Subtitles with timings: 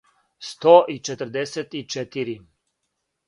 [0.49, 2.35] сто и четрдесет и четири